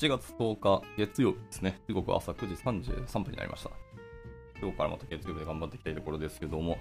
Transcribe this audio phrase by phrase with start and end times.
[0.00, 1.78] 8月10日月曜日ですね。
[1.86, 3.70] 時刻は朝9時33分になりました。
[4.58, 6.78] 今日からまた月曜日で頑張っていきたいところですけども、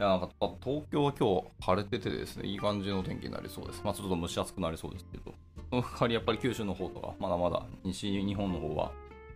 [0.00, 3.82] いや、なんか東京は今日晴れててですね、いい感じの天気になりそうです。
[3.84, 5.32] まあちょっと蒸し暑くなりそうですけど、
[5.70, 8.90] その代わりやっぱり九州の方とか、まだまだ西日本の方は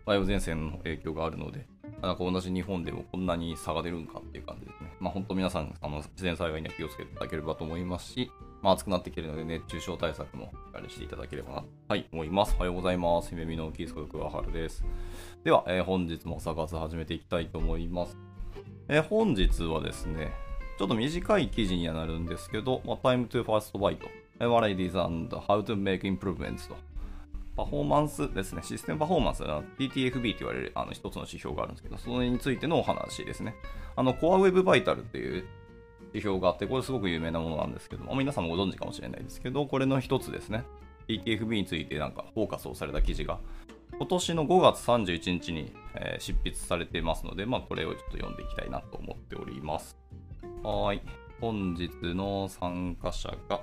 [0.06, 1.66] 梅雨前線の影響があるので、
[2.02, 4.90] なんか同じ日本でもこんなに差が出るんかっていう感じですね。
[5.00, 8.30] まあ本当皆さん、あの自然災害には気をつけていただければと思いますし、
[8.62, 12.54] まあ暑くなってきてるので熱中症対策もしっかりしていただければな、はい、思います。
[12.56, 13.30] おはようございます。
[13.30, 14.84] 姫美のキースコ桑原です。
[15.44, 18.16] では、えー、本日も朝活始めていきたいと思います。
[18.88, 20.32] えー、本日はですね、
[20.78, 23.98] ちょっと短い記事にはなるんですけど、まあ、Time to First Byte、
[24.48, 26.89] What it is and How to Make Improvements と。
[27.60, 33.54] パフォーマンスですね、システムパフォーマンスは TTFB と言われるあの一つの指標があるんですけど、それについてのお話ですね。
[33.96, 35.44] あの、Core Web Vital っていう
[36.14, 40.64] 指標があって、これすごく有名なものなんですけども、皆さんもご存知かもしれないですけど、これの一つですね。
[41.06, 43.40] TTFB についてなんかフォーカスをされた記事が、
[43.98, 49.98] 今年の5月31日に、えー、執筆されていますので、まあ、これをちょっと読んでいきたいなと思っております。
[50.62, 51.02] はい。
[51.42, 53.60] 本日の参加者が、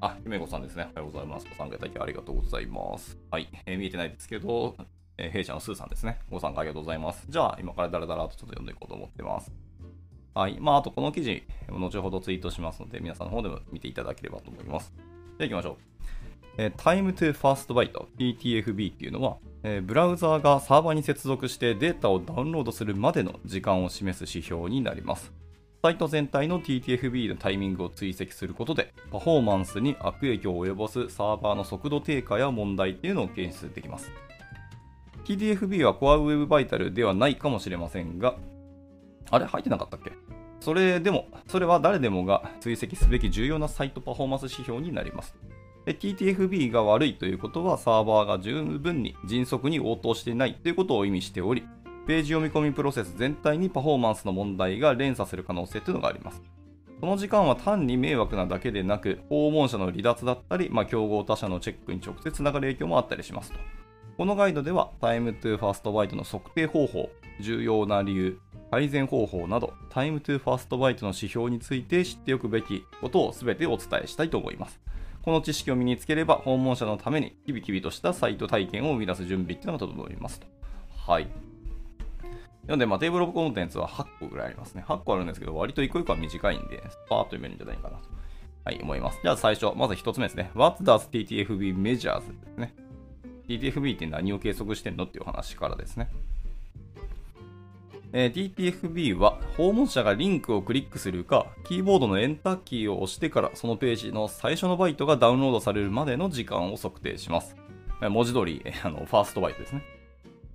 [0.00, 0.88] あ、姫子さんですね。
[0.92, 1.46] おはようございます。
[1.48, 3.18] ご参加いただきありがとうございます。
[3.30, 3.48] はい。
[3.66, 4.76] えー、見えてないですけど、
[5.18, 6.20] えー、弊社のスーさんですね。
[6.30, 7.26] ご参加ありがとうございます。
[7.28, 9.52] じゃあ、今からダラダラとちょっと読んでいこうと思ってます。
[10.34, 10.58] はい。
[10.60, 14.92] まあ、あとこの記事、後ほどツイートしますので、皆さんの方でも見ていただければと思います。
[14.96, 15.76] じゃあ行きましょう。
[16.56, 25.32] えー、Time to First Byte、TTFB っていうのは、えー、ブラウザーがサーバーに接続してデータをダウンロードするまでの時間を示す指標になります。
[25.82, 34.12] サイト全体の TTFB のタイミングを追跡することで、パフォーマンスに悪影響を及ぼすサーバーの速度低下や問題っていうのを検出できます。
[35.24, 38.36] TTFB は Core Web Vital ではないかもしれませんが、
[39.30, 40.12] あれ入ってなかったっけ？
[40.60, 45.34] それでも、それは誰でもが追跡すべき重要なサイトパフォーマンス指標になります。
[45.86, 51.64] TTFB が悪いということはサーバーが十分に迅速に応答していないということを意味しており、
[52.10, 56.42] ページ読み込みプロセス全体にパフォーマンスの問題が連鎖する可能性というのがあります。
[56.98, 63.60] その時間は単に迷惑なだけでなく、訪問者の離脱だったり、まあ、競合他社のチェックに直接つながる影響もあったりしますと。
[64.18, 68.40] このガイドでは、Time to First Byte の測定方法、重要な理由、
[68.72, 74.80] 改善方法など、Time to First Byte の指標について知っておくべきことを全てお伝えしたいと思います。
[75.22, 80.48] この知識を身につければ、訪問者のためにキビキビとしたサイト体験を生み出す準備っていうのが整いますと。
[81.06, 81.28] はい。
[82.66, 84.84] なので、まあ、テーブルオブコンテンツは8個ぐらいありますね。
[84.86, 88.08] 8個あるんですけど、割と1個1個は短いんで、パーッと読めるんじゃないかなと。
[88.64, 89.18] はい、思います。
[89.22, 90.50] じゃあ最初、まず1つ目ですね。
[90.54, 92.20] What does TTFB measures?
[92.40, 92.74] ですね。
[93.48, 96.10] TTFB って何を計測してんのっていう話からですね。
[98.12, 107.56] えー、TTFB は訪問者がリンクをクリックするか、キーボードのエンターキーを押してからそのページの最初のバイトがダウンロードされるまでの時間を測定します。
[108.00, 109.82] 文字通り、あのファーストバイトですね。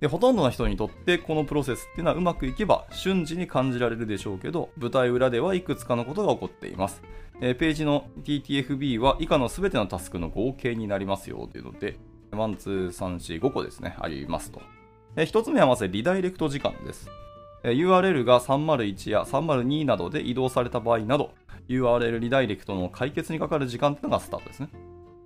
[0.00, 7.02] で、ほとんどの人にとってこのプロセスっていうのはうまくいけば瞬時に感じられるでしょうけど、舞台裏ではいくつかのことが起こっています。
[7.40, 11.98] えー、ページの TTFB は以下の全てのタスクの合計になりますよというので、
[12.32, 14.60] 1、2、3、4、5個ですね、ありますと。
[15.16, 17.08] えー、1つ目はまずリダイレクト時間です。
[17.64, 21.32] URL が301や302などで移動された場合など、
[21.68, 24.68] URL リダイレクトの解決にかかる時間というのがスタートですね。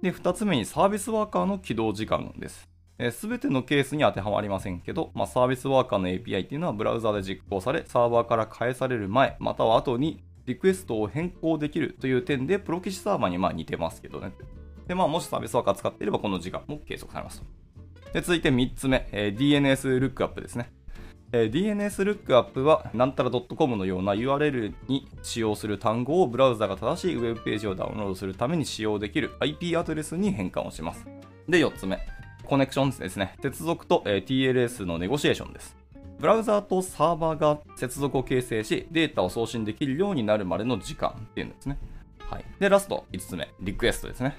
[0.01, 2.70] で、2つ目にサービスワーカーの起動時間です。
[3.11, 14.33] す、べ、てのケースに当てはまりませんけど、まあ、サービスワーカーの API っていうのはブラウザで実行され、サーバーから返される前、または後にリクエストを変更できるという点で、プロ棋士サーバーにま似てますけどね。
[14.87, 17.43] で、まあ、もしサービスワーカー使っていれば、この時間も計測されます
[18.13, 20.73] で続いて3つ目、えー、DNS ルックアップですね。
[21.33, 31.07] えー、DNS ルックアップは、なんたら .com のような URL に使用する単語をブラウザが正しいウェブページをダウンロードするために使用できる IP アドレスに変換をします。
[31.49, 32.20] で、4つ目。
[32.51, 33.37] コネクションですね。
[33.41, 35.77] 接続と、え、TLS のネゴシエーションです。
[36.19, 41.79] ブラウザーとサーバーが接続を形成し、データを送信できるようになるまでの時間っていうんですね。
[42.29, 42.45] はい。
[42.59, 44.37] で、ラスト、5つ目、リクエストですね。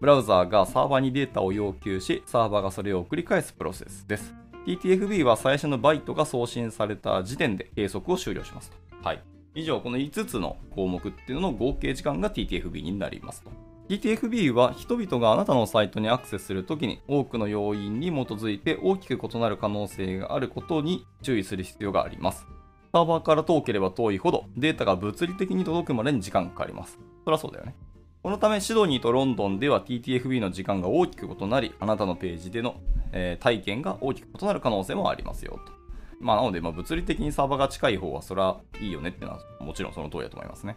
[0.00, 4.32] ブラウザーがサーバーにデータを要求し、サーバーがそれを繰り返すプロセスです。
[4.64, 8.76] TTFB は最初のバイトが送信された時点で計測を終了しますと。
[9.02, 9.22] はい。
[9.56, 13.50] 以上、この5つの項目っていうのの合計時間が TTFB になりますと。
[13.90, 22.46] TTFB は人々があなたのサイトにアクセスするときに多くの要因に基づいて大きく異なる可能性があることに注意する必要があります。
[22.92, 27.00] サーバーから遠ければ遠いほどデータが物理的に届くまでに時間がかかります。
[27.24, 27.74] そりゃそうだよね。
[28.22, 32.76] このためシドニーとロンドンでは TTFB の時間が大きく異なり、あなたのページでの、
[33.10, 35.72] えー、体験が大きく異なる可能性もありますよと。
[36.20, 40.76] まあ、なので、まあ、物理的にサーバーが近い方はそれはいいよねっていうのはもちろんその通りだと思いますね。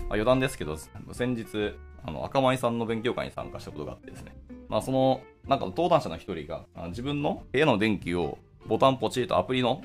[0.00, 0.76] まあ、余談ですけど、
[1.12, 1.74] 先日、
[2.04, 4.36] あの赤米さんの勉強会に参加したことがあってですね、
[4.68, 9.82] まあ、そのなんか登壇者の一人が自分の部屋の電気をボタンポチッとアプリの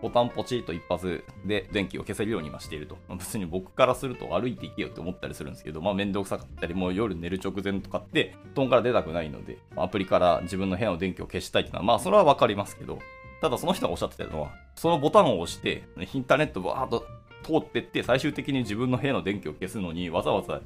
[0.00, 2.96] ボタンポチッと一発で電気を消せるように今していると。
[3.08, 13.00] まあ別に僕からすると歩いていけよって思ったりするんですけど、まあ面倒くさかったり、もう夜寝る直前とかって布団から出たくないので、アプリから自分の部屋の電気を消したいっていうのは、まあそれはわかりますけど、
[13.40, 15.82] ただその人がおっしゃってたのは、そのボタンを押して、
[16.14, 17.04] インターネットバーっと
[17.48, 20.60] 通ってって、最終的に自分の部屋の電気を消すのに、わざわざ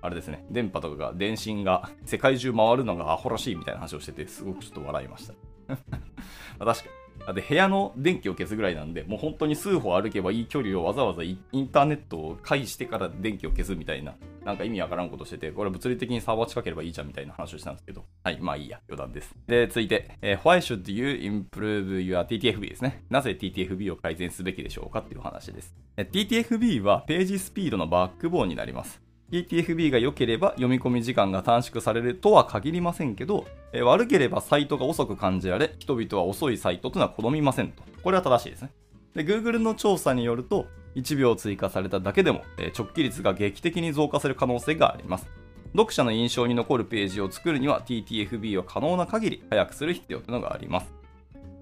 [0.00, 5.34] あれですね、電波とかが、電信が世界中回るのがアホらしいみたいな話をしてて、すごくちょっと笑いました。
[6.58, 7.01] 確かに。
[7.34, 14.14] で部屋の電気を消すぐらいなんで、もう本当に数歩歩けばいい距離をわざわざインターネットを介してから電気を消すみたいな、
[14.44, 19.34] なんか意味わからんことしてて、これ物理的にサーバー近ければいいじゃんみたいな話をしたんですけど、はい、まあいいや、余談です。
[19.46, 23.04] で、続いて、えー Why should you improve your TTFB ですね。
[23.08, 25.74] なぜ TTFB を改善すべきでしょうかっていう話です。
[25.96, 29.00] TTFB はページスピードのバックボーンになります。
[29.32, 33.46] TTFB が良ければ読み込み時間が短縮されるとは限りませんけど、
[33.82, 37.82] 悪ければサイトが遅く感じられ、人々は遅いサイトというのは好みませんと。
[38.02, 38.70] これは正しいですね。
[39.14, 42.42] で、Google の調査によると、1秒追加されただけでも、
[42.76, 45.30] 直帰率が劇的に増加する可能性があります。
[45.72, 50.92] 読者の印象に残るページを作るには TTFB を可能な限り早くする必要というのがあります。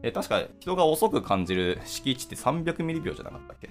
[0.02, 3.70] え確か人が遅く感じる敷地って300ミリ秒じゃなかったっけ？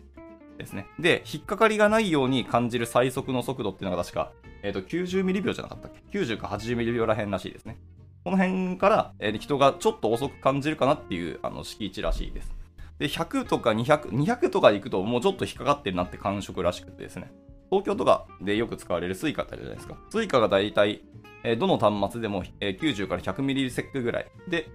[0.59, 0.85] ですね。
[0.99, 7.77] で、引っかかりがないように感じる最速の速度っていうのが確か、えっ、と、90ミリ秒じゃなかったっけ ?90 か80ミリ秒らへんらしいですね。
[8.23, 12.51] この辺から、えー人がちょっと遅く感じるかなっていうあの敷地らしいです。
[12.99, 17.31] で、100とか200、200とか行くともうちょっと引っかかってるなって感触らしくてですね。
[17.69, 19.95] 東京とかでよく使われる Suica ってあるじゃないですか。
[20.11, 21.01] Suica がだいたい、
[21.43, 24.67] えーどの端末でも、えー90から100ミリセックぐらいで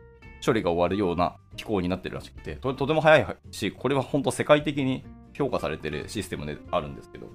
[0.44, 7.28] 処理が終わるような機構になってるらしくて、とても早いし、これは本当世界的に評価されてるシステムであるんですけど。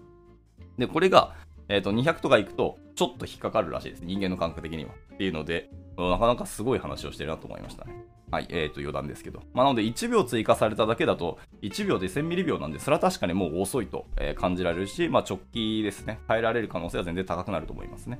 [0.77, 1.35] で、これが、
[1.67, 4.03] えっ、と、200とか行くと、ちょっと引っかかるらしいです。
[4.03, 4.91] 人間の感覚的には。
[5.13, 8.05] っていうので、なかなかすごい話をしてるなと思いましたね。
[8.31, 9.41] はい、えーと、余談ですけど。
[9.53, 14.05] まあ、なので、1秒追加されただけだと、1秒で1000ミリ秒なんで、それは確かにもう遅いと、
[14.35, 16.19] 感じられるし、まあ、直帰ですね。
[16.27, 18.19] 耐えられる可能性は全然高くなると思いますね。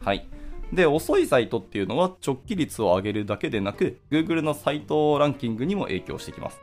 [0.00, 0.26] はい。
[0.72, 6.60] で、遅いサイトっていうのは直帰率を上げるだけでなく、Google のサイトランキングにも影響してきます。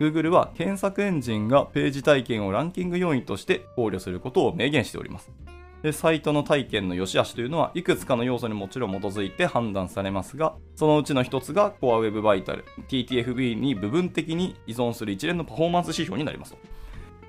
[0.00, 5.30] Google は検索エンジンがページ体験をランキング要因として考慮することを明言しております。
[5.82, 16.58] でサイトの体験の良し悪しというのはいくつかの要素にもちろん基づいて判断されますが、そのうちの一つが Core Web Vital、TTFB に部分的に依存する一連のパフォーマンス指標になりますと。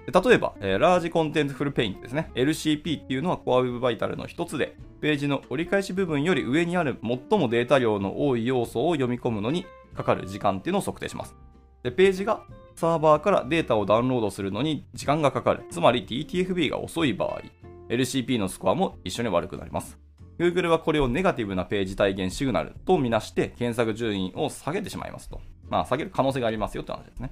[0.07, 2.31] 例えば、えーラージコンテンツフルペイントですね。
[2.36, 9.65] LCP っていうのは Core Web Vital の一つで、ページの折り返し部分より上にある最もデータ量の多い要素を読み込むのに
[9.95, 11.36] かかる時間っていうのを測定します。
[11.83, 12.44] で、ページが
[12.75, 15.63] サーバーからデータをダウンロードするのに時間がかかる。
[15.69, 17.42] つまり TTFB が遅い場合、
[17.89, 20.00] LCP のスコアも一緒に悪くなります。
[20.39, 25.39] Google はこれをネガティブなページ体現シグナルとみなして検索順位を下げてしまいますと。
[25.69, 27.31] まあ、下げる可能性がありますよって話ですね。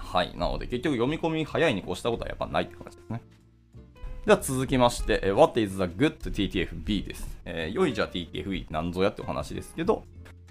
[0.00, 0.36] はい。
[0.36, 3.22] なので、結局読み込み早いに越したことはやっぱないって話ですね。
[4.26, 7.38] では続きまして、What is the good TTFB です。
[7.44, 10.04] えー良いじゃ TTFB って何ぞやってお話ですけど、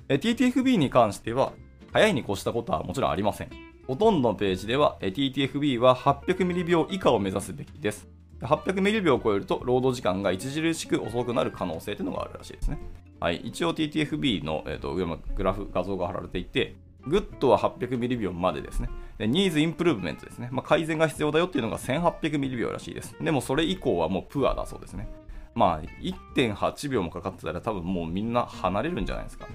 [0.07, 1.53] えー TTFB に関しては、
[1.91, 3.49] 早いに越したことはもちろんありません。
[3.87, 8.07] ほとんどのページでは、えー TTFB は800ミリ秒以下を目指すべきです。
[8.41, 12.79] 800ミリ秒を超えると、ロード時間が著しく遅くなる可能性というのがあるらしいですね。
[13.19, 18.89] はい、一応 TTFB の、えー、と上のグラフ、画像が貼られていて、 Good は800ミリ秒までですね。
[19.19, 20.49] で、 Needs Improvement ですね。
[20.51, 23.15] まあ、改善が必要だよっていうのが1800ミリ秒らしいです。
[23.21, 25.07] でもそれ以降はもう Poor だそうですね。
[25.53, 29.53] まあ、1.8秒もかかってたら多分もうみんな離れるんじゃないですかね。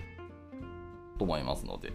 [1.19, 1.93] と思いますので。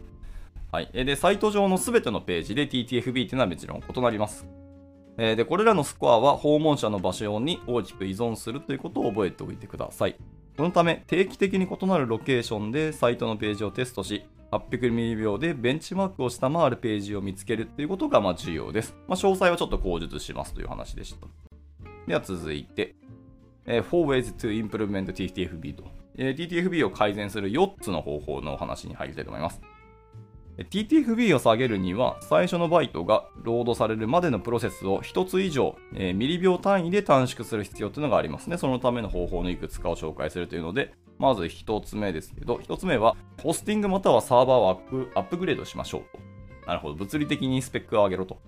[0.71, 0.89] はい。
[0.93, 4.47] で、サイト上のすべてのページで TTFB っていうのはもちろん異なります。
[5.17, 10.15] で、これらのスコアは訪問者の場所に大きく依存するということを覚えておいてください。
[10.55, 18.95] そのため、定期的に異なるロケーションでサイトのページをテストし、800ミリ秒でベンチマークを下回るページを見つけるということがま重要です。
[19.07, 21.27] まあ、詳細はちょっと口述しますという話でした。
[22.07, 22.95] では続いて、
[23.65, 25.83] え、4 ways to implement TTFB と、
[26.17, 29.61] TTFB を改善する4つの方法のお話に入りたいと思います。
[30.57, 38.57] TTFB を下げるには、最初のバイトがロードされるまでのプロセスを1つ以上、えーミリ秒単位で短縮する必要というのがありますね。
[38.57, 46.19] そのための方法のいくつかを紹介するというので、まず1つ目ですけど、1つ目は、ホスティングまたはサーバーをアップアップグレードしましょうと。
[46.65, 46.95] なるほど。
[46.95, 48.39] 物理的にスペックを上げろと。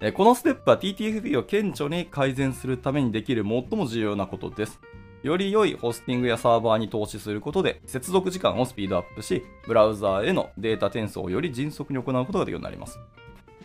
[0.00, 4.80] えこのステップは TTFB を顕著に改善するためにできる最も重要なことです。
[5.22, 12.98] より良いホスティングやサーバーに投資することで、接続時間をスピードアップし、ブラウザーへのデータ転送をより迅速に行うことができるようになります。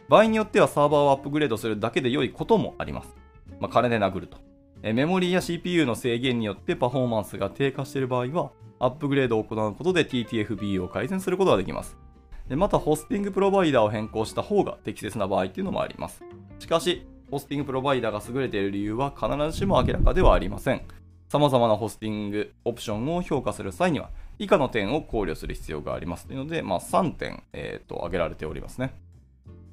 [0.09, 3.15] 場合によってはサーバーをアップグレードするだけで良いこともあります。
[3.59, 4.48] まあ、金で殴ると。
[4.81, 11.97] メモリーや CPU の制限によってパフォーマンスが低下している場合は、アップグレードを行うことで TTFB を改善することができます。
[12.47, 16.23] でまた、ホスティングプロバイダーを変更した方が適切な場合っていうのもあります。
[16.59, 20.81] しかし、ホスティングプロバイダーが優れている理由は必ずしも明らかではありません。
[21.27, 24.09] 様々なホスティングオプションを評価する際には、
[24.39, 28.93] 以下の点を考慮する必要がありますというので、まあ、3点、えーと、挙げられておりますね。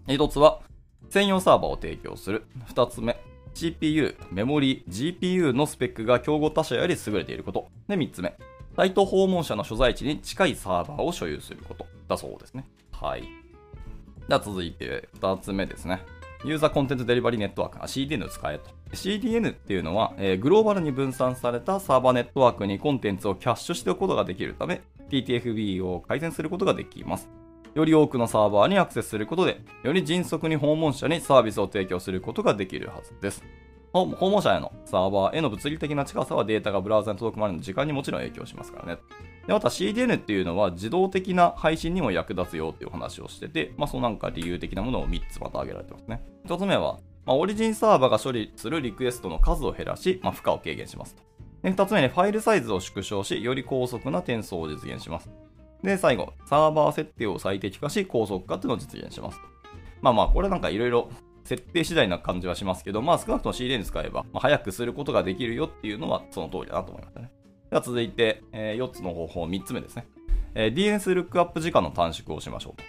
[0.09, 0.61] 1つは、
[1.09, 2.45] 専用サーバーを提供する。
[2.75, 3.17] 2つ目、
[3.57, 7.69] CPU、メモリ、GPU のスペックが競合他社より優れていること。
[7.89, 8.37] で、3つ目、
[8.77, 12.67] サイト訪問者の所在地に近いサーバーを所有することだそうですね。
[12.93, 13.23] はい。
[14.29, 16.03] では続いて2つ目ですね。
[16.45, 18.71] ユーザーコンテンツデリバリーネットワーク、CDN を使えと。
[18.93, 27.31] CDN っていうのは、えー、グローバルに分散されたサーバーネットワークにコンテンツをキャッシュしておくことができるため、TTFB を改善することができます。
[27.77, 33.45] より多くのサーバーにアクセスすることで、より迅速に訪問者にサービスを提供することができるはずです。
[33.93, 39.01] 訪問者へのサーバーへの物理的な近さはデータがブラウザに届くまでの時間にもちろん影響しますからね。
[39.47, 46.23] でまた CDN っていうのは自動的な配信にも役立つよっていう話をしてて、まあ、そのなんか理由的なものを3つまた挙げられてますね。
[46.47, 51.23] 1つ目は、まあ、オリジンサーバーが処理するリクエストの数を減らし、まあ、負荷を軽減しますと。
[51.63, 55.29] 2つ目にファイルサイズを縮小し、より高速な転送を実現します。
[55.83, 59.41] で、最後、サーバー設定を最適化し、高速化っていうのを実現します。
[60.01, 61.11] まあまあ、これなんかいろいろ
[61.45, 67.31] 設定次第な感じはしますけど、まあ少なくとも CDN 使えば、まあ、早くすることができるよっていうのはその通りだなと思いましたね。
[67.71, 70.07] では続いて、えー、4つの方法、3つ目ですね。
[70.55, 72.83] えー、DNS ルックアップ時間の短縮をしましょう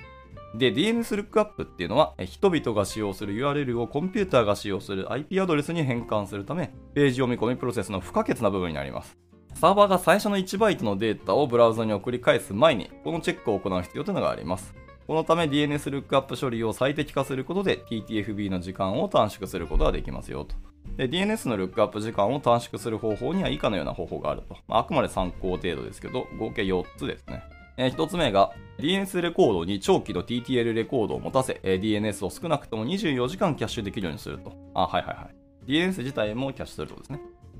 [0.53, 0.57] と。
[0.57, 9.17] で、DNS ルックアップっていうのは、人々が使用する URL をコンピューターが使用する IP アドレスに変換するため、ページ読み込みプロセスの不可欠な部分になります。
[9.59, 14.75] サーバーが最初の1バイトのデータをブラウザに送り返す前に、このチェックを行う必要というのがあります。
[15.07, 20.55] このため DNS ルックアップ処理を最適化することで TTFB の時間を短縮することができますよと。
[20.95, 24.57] で DNS のルックアップ時間を短縮する方法には以下のような方法があると。
[24.67, 27.41] まあ、あくまで参考程度ですけど、合計4つですね。
[27.77, 34.53] えー、1つ目が DNS レコードに長期の TTL レコードを持たせ、えー、DNS を少なくとも24時間キャッシュできるようにすると。
[34.75, 35.71] あ、はいはいはい。
[35.71, 37.19] DNS 自体もキャッシュするとですね。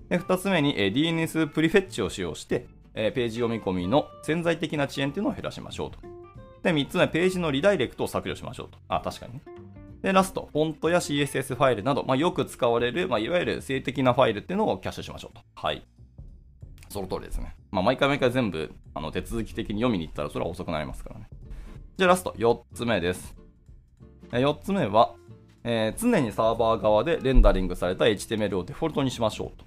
[0.10, 6.00] で2つ目に、えー、DNS プリフェッチを使用して、ページ読み込みの潜在的な遅延というのを減らしましょうと。
[6.64, 8.80] で、3つ目、ページのリダイレクトを削除しましょうと。
[8.88, 9.42] あ、確かにね。
[10.02, 15.44] で、ラスト、フォントや CSS ファイルなど、まあ、よく使われる、まあ、いわゆる静的なファイルっていうのをキャッシュしましょうと。
[15.56, 15.86] はい。
[16.90, 17.56] その通りですね。
[17.72, 21.30] まあ、毎回毎回全部、あの、手続き的に読みに行ったら、それは遅くなりますからね。
[21.98, 23.36] じゃあ、ラスト、4つ目です。
[24.32, 25.14] 4つ目は、
[25.64, 29.67] えー、常にサーバー側でレンダリングされた HTML をデフォルトにしましょうと。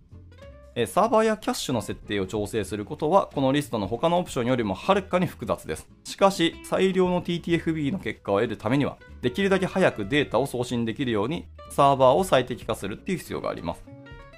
[0.86, 5.88] サーバーやキャッシュの設定を調整することは、このリストの他のオプションよりもはるかに複雑です。
[6.04, 13.84] しかし、最良の TTFB の結果を得るためには、できるだけ早くデータを送信できるように、サーバーを最適化するっていう必要があります。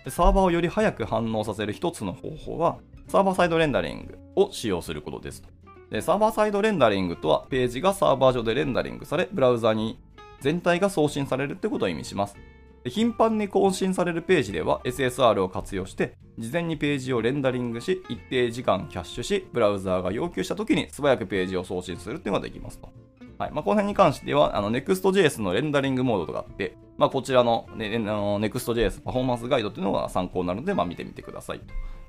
[0.09, 5.43] サーバーをより早く反応させる一つの方法は、サーバーサイドレンダリングを使用することです
[5.91, 6.01] で。
[6.01, 9.99] サーバーサイドレンダリングとは、ページがサーバー上でレンダリングされ、ブラウザに
[10.41, 12.37] 全体が送信されるってことを意味します。
[12.87, 22.91] 頻繁に更新されるページでは SSR を活用して事前にページをレンダリングし一定時間キャッシュしブラウザーが要求した時に素早くページを送信するっていうのができますと。
[23.39, 31.61] はいまあ、この辺に関してはあの Next.js のレンダリングモードとかあって、まあ、こちらの,、ね、の Next.js パフォーマンスガイドっていうのが参考になるので、まあ、見てみてください。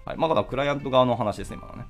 [0.06, 1.86] はいまあ、クライアント側の話ですね、今のね。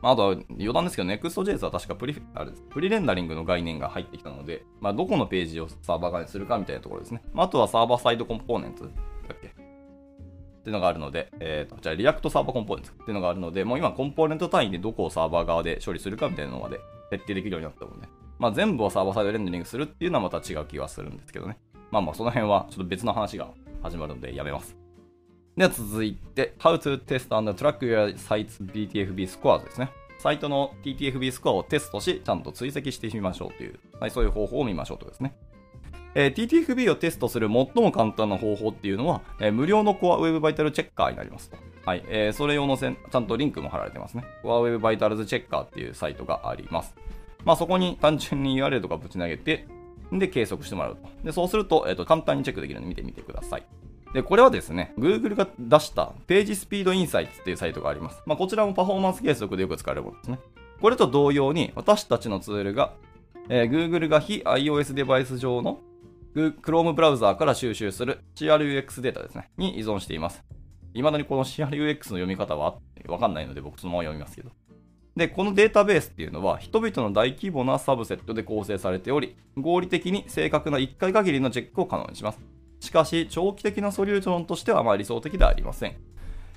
[0.00, 7.22] まあ、あとは余談ですけど、Next.js は確かプリあれプリレンダリングの概念が入ってきたので、まあ、どこのページをサーバー側にするかみたいなところですね。
[7.32, 8.88] まあ、あとはサーバーサイドコンポーネンツだ
[9.34, 16.78] っけっていうのがあるので、えーと、じゃあ React Server Components っていうのがあるので、もう今コンポーネント単位でどこをサーバー側で処理するかみたいなのまで
[17.10, 18.06] 設定できるようになったので、
[18.38, 21.58] まあ、全部をサーバーサイドレンダリングするっていうのはまた違う気がするんですけどね。
[21.90, 23.48] まあまあその辺はちょっと別の話が
[23.82, 24.76] 始まるのでやめます。
[25.58, 29.90] では続いて、How to test and track your site's TTFB scores ですね。
[30.20, 35.36] サイトの TTFB スコアをテストし、ちゃんと追跡してみましょうという、はい、そういう方法を見ましょうとですね。
[36.14, 41.56] えー、TTFB をテストする最も簡単な方法っていうのは、えー、無料の Core Web Vital Checker になりますと。
[41.84, 42.04] はい。
[42.06, 44.22] えー、それ用のせん、ちゃんとリンクも貼られてますね。
[44.44, 46.94] Core Web Vitals Checker っていうサイトがあります。
[47.44, 49.66] まあ、そこに単純に URL とかぶち投げて、
[50.12, 51.08] で、計測してもらうと。
[51.24, 53.66] で、そうすると、えっ、と、簡単にチェックできるので見てみてください。
[54.14, 58.22] で、これはですね、Google が出したページスピードインサイツっていうサイトがあります。
[58.26, 60.38] まあ、こちらもパフォーマンス計測でよく使われるものですね。
[60.80, 62.92] これと同様に、私たちのツールが、
[63.48, 65.80] えー、Google が非 iOS デバイス上の
[66.34, 70.44] Chrome ブラウザーから収集する CRUX データですね、に依存しています。
[70.94, 74.50] 未だにこの CRUX の読み方はわかんないので僕そのまま読みますけど。
[75.16, 82.57] で、このデータベースっていうのは人々の大規模なサブセットで構成されており、合理的に正確な1回限りのチェックを可能にします。
[82.80, 85.96] しかし、長期的なソリューションとしてはまり理想的ではありません。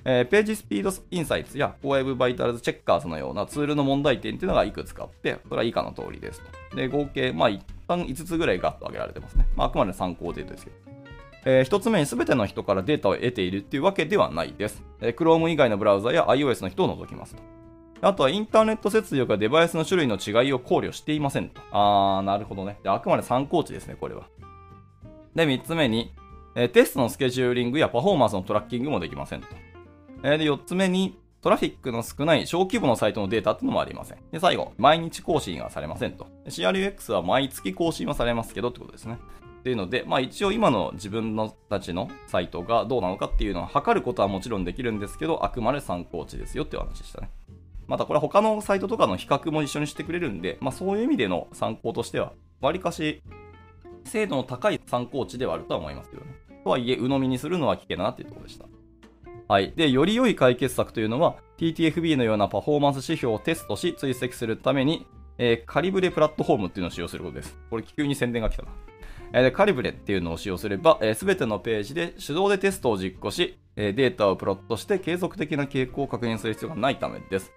[0.04, 6.76] えー、ページスピードインサイツや Web バイタルズチェッカーズのようなツールの問題点っていうのがいくつかあって、それは以下の通りですと。
[6.76, 9.46] で、合計、まあ一旦5つぐらいガッと挙げられてますね。
[9.54, 10.76] まああくまで参考データですけど。
[11.44, 14.82] えー、1つ目に全ての人からデータを得ているっていうわけではないです。
[15.00, 17.42] えー、Chrome 以外のブラウザや iOS の人を除きますと。
[18.04, 21.60] あとはインターネット接続やデバイスの種類の違いを考慮していませんと。
[21.70, 22.78] あー、なるほどね。
[22.84, 24.26] あくまで参考値ですね、これは。
[25.34, 26.12] で、3つ目に、
[26.54, 29.48] えー、テストのスケジューリングやパフォーマンスのトラッキングもできませんと。
[30.22, 34.18] えー、で、4つ目に、トラフィックの少ない小規模のサイトのデータっていうのもありません。
[34.30, 36.28] で、最後、毎日更新はされませんと。
[36.46, 39.18] CRUX は毎月更新はされますけどってことですね。
[39.58, 47.30] っていうので、まあ一応今の自分のたちのサイトがどうなのかっていうのを測ることはもちろんできるんですけど、あくまで参考値ですよっていう話でしたね。
[47.86, 53.22] またこれ他のサイトとかの比較も一緒にしてくれるんで、まあそういう意味での参考としては、わりかし
[54.04, 56.32] 精度の高い参考値ではあるとは思いますけどね。
[56.64, 58.66] とはいえ、鵜呑みにするのは危険だなっていうところでした。
[59.48, 59.72] はい。
[59.76, 65.06] で、より良い解決策というのは、TTFB のようなパフォーマンス指標をテストし追跡するために、
[65.38, 67.56] えー、カリブレプラットフォームっていうのを使用することです。
[67.68, 68.68] これ、急に宣伝が来たな。
[69.34, 77.52] えー、カリブレっていうのを使用すれば、す、えー、べ、てのページで手動でテストを実行し、えー、データをプロットして継続的な傾向を確認する必要がないためです。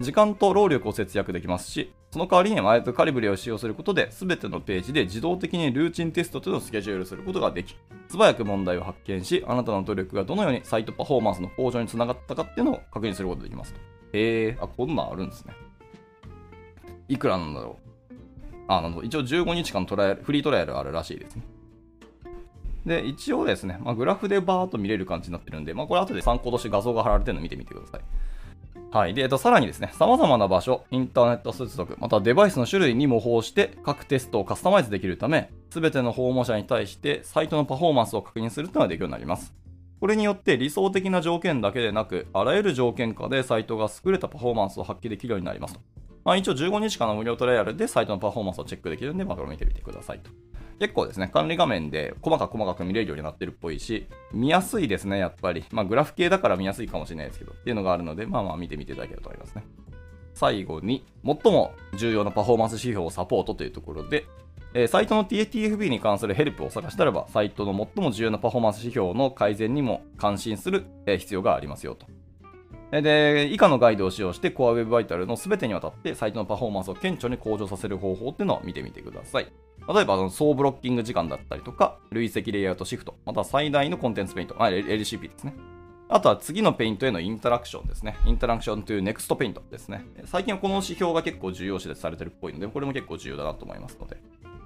[0.00, 13.80] 時間と労力を節約できますし、その代わりにあえてカリブレを使用することで、すべてのページで自動的にルーチンテストというのをスケジュールすることができ、素早く問題を発見し、あなたの努力がどのようにサイトパフォーマンスの向上につながったかっていうのを確認することができますと。
[14.12, 15.54] へえ、あ、こんなんあるんですね。
[17.08, 18.14] いくらなんだろう。
[18.68, 19.06] あ、なるほど。
[19.08, 21.42] 一応15日間トライアル、フリートライアルあるらしいですね。
[22.86, 28.00] で、一応ですね、まあ、グラフでバーっと見れる感じになってるんで、まあ、これ後で参考として画像が貼られてるの見てみてください。
[28.94, 29.14] はい。
[29.14, 39.52] で、えっと、さらにですね、様々な場所、インターネット接続、またデバイスの種類に模倣して各テストをカスタマイズできるため、すべての訪問者に対してサイトのパフォーマンスを確認するというのができるようになります。
[39.98, 45.80] これによって理想的な条件だけでなく、あらゆる条件下でサイトが優れたパフォーマンスを発揮できるようになりますと。
[46.24, 50.30] まあ、一応15日間の無料トライアルでサイトのパフォーマンスをチェックできるんで、まあ、これを見てみてくださいと。
[50.78, 55.64] 結構ですね、管理画面で細かく細かく見れるようになってるっぽいし、見やすいですね、やっぱり。
[55.70, 59.64] まあ、グラフ系だから見やすいかもしれないですけど、っていうのがあるので、まあまあ見てみていただけると思いますね。
[60.34, 64.26] 最後に、最も重要なパフォーマンス指標をサポートというところで、
[64.74, 72.06] えー、サイトの TTFB に関するヘルプを探したらば、サイトの最も重要なパフォーマンス指標の改善にも関心する、えー、必要がありますよと。
[72.90, 79.52] で、以下のガイドを使用して Core Web Vital の全てにわたってサイトのパフォーマンスを顕著に向上させる方法っていうのを見てみてください。
[79.92, 85.54] 例えば、総ブロッキング時間だったりとか、累積レイアウトシフト、また最大のコンテンツペイント、LCP ですね。
[86.08, 88.16] あとは次のペイントへのインタラクションですね。
[88.26, 90.04] Interaction to Next Paint ですね。
[90.26, 94.16] 最近はこの指標が結構重要視されてるっぽいので、これも結構重要だなと思いますので。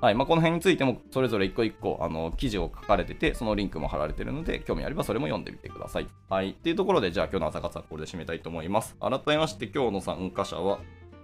[0.01, 0.15] はい。
[0.15, 6.07] まあ、この辺についても、それぞれ一個一個、あの、記事を書かれてて、そのリンクも貼られてるので、興味あればそれも読んでみてください。
[6.29, 6.51] はい。
[6.51, 8.97] っていうところで、じゃあ今日の朝活はこれで締めたいと思います。
[9.01, 10.79] 改めまして、今日の参加者は、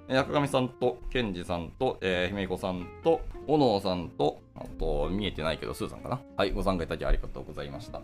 [0.08, 6.20] 赤上さんと、ケンジさんと、えー、姫子さんと、小野さんと、あと、見えてないけど、スーさんかな。
[6.36, 8.02] はい、ご参加いただきありがとうございました。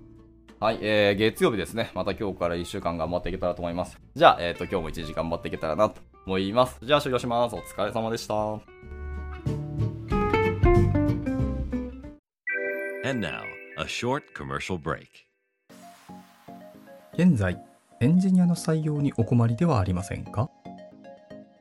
[0.61, 1.91] はい、えー、月曜日ですね。
[1.95, 4.01] また今日から1週間頑張っていけたらと思います。
[4.15, 6.79] じゃあ、えっ、ー、と、今日も1時頑張っていけたらなと思います。
[6.83, 7.57] じゃあ、終了します。
[7.57, 8.35] お疲れ様でした。
[13.09, 13.43] And now,
[13.79, 15.07] a short commercial break.
[17.15, 17.59] 現在、
[18.01, 20.51] エンジニアの採用にお困りではありませんか？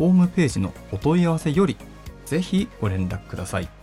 [0.00, 1.76] ホームページのお問い合わせより
[2.24, 3.79] ぜひご連絡ください。